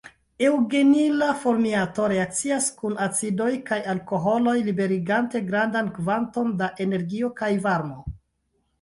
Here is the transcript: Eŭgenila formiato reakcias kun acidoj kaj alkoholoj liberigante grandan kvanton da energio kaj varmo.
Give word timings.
Eŭgenila 0.45 1.27
formiato 1.43 2.07
reakcias 2.13 2.71
kun 2.81 2.97
acidoj 3.09 3.51
kaj 3.69 3.79
alkoholoj 3.95 4.57
liberigante 4.73 5.45
grandan 5.53 5.95
kvanton 6.03 6.55
da 6.65 6.75
energio 6.91 7.35
kaj 7.43 7.57
varmo. 7.71 8.05